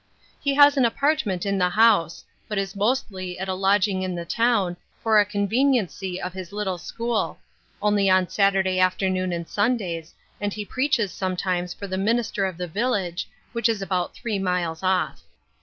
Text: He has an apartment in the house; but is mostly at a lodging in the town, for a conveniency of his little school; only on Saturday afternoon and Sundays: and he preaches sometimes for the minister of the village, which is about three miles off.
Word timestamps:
He 0.39 0.55
has 0.55 0.77
an 0.77 0.83
apartment 0.85 1.45
in 1.45 1.59
the 1.59 1.69
house; 1.69 2.25
but 2.47 2.57
is 2.57 2.75
mostly 2.75 3.37
at 3.37 3.47
a 3.47 3.53
lodging 3.53 4.01
in 4.01 4.15
the 4.15 4.25
town, 4.25 4.75
for 5.03 5.19
a 5.19 5.25
conveniency 5.27 6.19
of 6.19 6.33
his 6.33 6.51
little 6.51 6.79
school; 6.79 7.37
only 7.83 8.09
on 8.09 8.27
Saturday 8.27 8.79
afternoon 8.79 9.31
and 9.31 9.47
Sundays: 9.47 10.15
and 10.39 10.55
he 10.55 10.65
preaches 10.65 11.11
sometimes 11.13 11.75
for 11.75 11.85
the 11.85 11.99
minister 11.99 12.45
of 12.47 12.57
the 12.57 12.65
village, 12.67 13.29
which 13.51 13.69
is 13.69 13.83
about 13.83 14.15
three 14.15 14.39
miles 14.39 14.81
off. 14.81 15.21